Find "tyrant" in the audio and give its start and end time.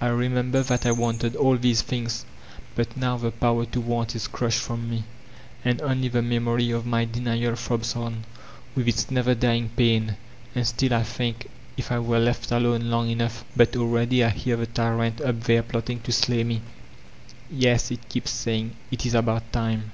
14.66-15.20